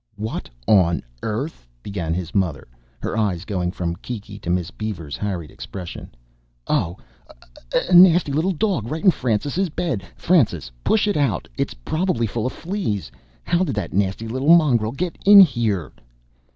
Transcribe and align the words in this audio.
"What 0.15 0.49
on 0.65 1.03
earth..." 1.21 1.67
began 1.83 2.15
his 2.15 2.33
mother, 2.33 2.67
her 3.03 3.15
eyes 3.15 3.45
going 3.45 3.69
from 3.71 3.95
Kiki 3.97 4.39
to 4.39 4.49
Miss 4.49 4.71
Beaver's 4.71 5.15
harried 5.15 5.51
expression. 5.51 6.09
"Oh! 6.65 6.97
A 7.87 7.93
nasty 7.93 8.31
little 8.33 8.51
dog 8.51 8.89
right 8.89 9.03
in 9.05 9.11
Francis's 9.11 9.69
bed! 9.69 10.03
Francis, 10.15 10.71
push 10.83 11.07
it 11.07 11.17
out! 11.17 11.47
It's 11.55 11.75
probably 11.75 12.25
full 12.25 12.47
of 12.47 12.53
fleas. 12.53 13.11
How 13.43 13.63
did 13.63 13.75
that 13.75 13.93
nasty 13.93 14.27
little 14.27 14.55
mongrel 14.55 14.91
get 14.93 15.19
in 15.23 15.39
here?" 15.39 15.91